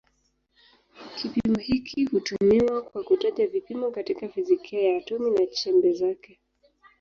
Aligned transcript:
Kipimo 1.15 1.59
hiki 1.59 2.05
hutumiwa 2.05 2.81
kwa 2.81 3.03
kutaja 3.03 3.47
vipimo 3.47 3.91
katika 3.91 4.29
fizikia 4.29 4.81
ya 4.91 4.97
atomi 4.97 5.31
na 5.31 5.45
chembe 5.47 5.93
zake. 5.93 6.39